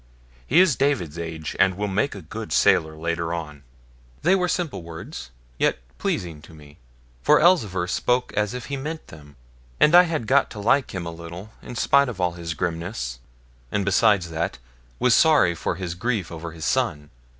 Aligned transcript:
He 0.47 0.59
is 0.59 0.75
David's 0.75 1.19
age, 1.19 1.55
and 1.59 1.77
will 1.77 1.87
make 1.87 2.15
a 2.15 2.23
good 2.23 2.51
sailor 2.51 2.97
later 2.97 3.35
on.' 3.35 3.61
They 4.23 4.33
were 4.33 4.47
simple 4.47 4.81
words, 4.81 5.29
yet 5.59 5.77
pleasing 5.99 6.41
to 6.41 6.55
me; 6.55 6.79
for 7.21 7.39
Elzevir 7.39 7.85
spoke 7.85 8.33
as 8.35 8.55
if 8.55 8.65
he 8.65 8.77
meant 8.77 9.09
them, 9.09 9.35
and 9.79 9.93
I 9.93 10.01
had 10.09 10.25
got 10.25 10.49
to 10.49 10.59
like 10.59 10.95
him 10.95 11.05
a 11.05 11.11
little 11.11 11.51
in 11.61 11.75
spite 11.75 12.09
of 12.09 12.19
all 12.19 12.31
his 12.31 12.55
grimness; 12.55 13.19
and 13.71 13.85
beside 13.85 14.23
that, 14.23 14.57
was 14.97 15.13
sorry 15.13 15.53
for 15.53 15.75
his 15.75 15.93
grief 15.93 16.31
over 16.31 16.51
his 16.51 16.65
son. 16.65 17.11